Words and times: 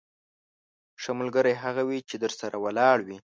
ښه 1.01 1.11
ملګری 1.19 1.53
هغه 1.63 1.81
وي 1.89 1.99
چې 2.09 2.15
درسره 2.23 2.55
ولاړ 2.63 2.97
وي. 3.07 3.17